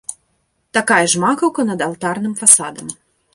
Такая 0.77 1.03
ж 1.13 1.21
макаўка 1.25 1.67
над 1.71 1.85
алтарным 1.89 2.33
фасадам. 2.41 2.87